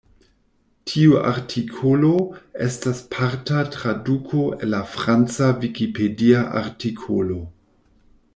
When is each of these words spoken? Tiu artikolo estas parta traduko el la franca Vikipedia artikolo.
Tiu 0.91 1.11
artikolo 1.31 2.09
estas 2.69 3.01
parta 3.17 3.61
traduko 3.77 4.43
el 4.57 4.73
la 4.75 4.81
franca 4.95 5.51
Vikipedia 5.63 6.43
artikolo. 6.65 7.41